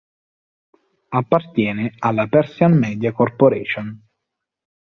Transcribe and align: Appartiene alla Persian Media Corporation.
Appartiene 1.09 1.93
alla 1.99 2.25
Persian 2.25 2.75
Media 2.75 3.11
Corporation. 3.11 4.03